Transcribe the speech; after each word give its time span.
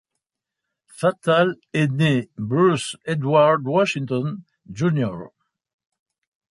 Fatal 0.87 1.57
est 1.73 1.87
né 1.91 2.27
Bruce 2.35 2.95
Edward 3.05 3.61
Washington, 3.67 4.41
Jr. 4.71 5.25